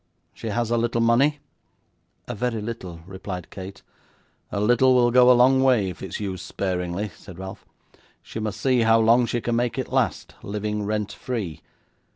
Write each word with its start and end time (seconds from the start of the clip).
She 0.33 0.47
has 0.47 0.71
a 0.71 0.79
little 0.79 0.99
money?' 0.99 1.37
'A 2.27 2.33
very 2.33 2.59
little,' 2.59 3.01
replied 3.05 3.51
Kate. 3.51 3.83
'A 4.51 4.59
little 4.59 4.95
will 4.95 5.11
go 5.11 5.29
a 5.29 5.33
long 5.37 5.61
way 5.61 5.89
if 5.91 6.01
it's 6.01 6.19
used 6.19 6.43
sparingly,' 6.43 7.11
said 7.15 7.37
Ralph. 7.37 7.67
'She 8.23 8.39
must 8.39 8.59
see 8.59 8.79
how 8.81 8.99
long 8.99 9.27
she 9.27 9.41
can 9.41 9.55
make 9.55 9.77
it 9.77 9.89
last, 9.93 10.33
living 10.41 10.85
rent 10.87 11.11
free. 11.11 11.61